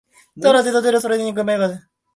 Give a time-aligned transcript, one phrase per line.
[0.41, 1.01] ただ、手と足はなかった。
[1.01, 1.87] それに首から上も無かった。